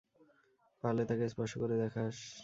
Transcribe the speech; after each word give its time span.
পারলে 0.83 1.03
তাকে 1.05 1.25
স্পর্শ 1.29 1.53
করে 1.57 1.75
দেখাস। 1.83 2.15